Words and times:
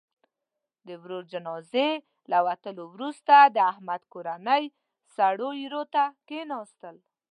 د 0.87 0.89
ورور 1.01 1.23
جنازې 1.33 1.89
له 2.31 2.37
وتلو 2.47 2.83
وروسته، 2.95 3.35
د 3.55 3.57
احمد 3.71 4.01
کورنۍ 4.13 4.63
سړو 5.15 5.49
ایرو 5.59 5.83
ته 5.93 6.03
کېناستل. 6.27 6.95